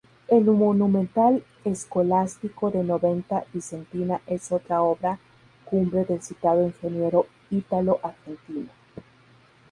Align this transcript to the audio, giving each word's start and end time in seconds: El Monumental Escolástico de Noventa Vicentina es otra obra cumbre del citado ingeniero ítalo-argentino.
El 0.29 0.45
Monumental 0.45 1.43
Escolástico 1.63 2.71
de 2.71 2.83
Noventa 2.83 3.45
Vicentina 3.53 4.19
es 4.25 4.51
otra 4.51 4.81
obra 4.81 5.19
cumbre 5.63 6.05
del 6.05 6.23
citado 6.23 6.63
ingeniero 6.65 7.27
ítalo-argentino. 7.51 8.69